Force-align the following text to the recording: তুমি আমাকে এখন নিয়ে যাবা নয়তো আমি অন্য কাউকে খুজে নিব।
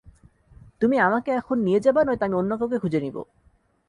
তুমি 0.79 0.95
আমাকে 0.97 1.29
এখন 1.31 1.57
নিয়ে 1.59 1.79
যাবা 1.79 2.01
নয়তো 2.03 2.23
আমি 2.25 2.35
অন্য 2.35 2.51
কাউকে 2.57 2.77
খুজে 2.77 2.99
নিব। 3.01 3.17